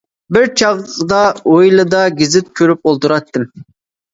بىر 0.37 0.47
چاغدا 0.61 1.19
ھويلىدا 1.49 2.01
گېزىت 2.23 2.51
كۆرۈپ 2.61 2.91
ئولتۇراتتىم. 2.93 3.49